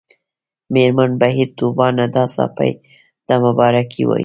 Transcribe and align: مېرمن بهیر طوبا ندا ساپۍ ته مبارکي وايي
مېرمن 0.73 1.11
بهیر 1.21 1.49
طوبا 1.57 1.87
ندا 1.97 2.23
ساپۍ 2.35 2.71
ته 3.27 3.33
مبارکي 3.45 4.03
وايي 4.05 4.19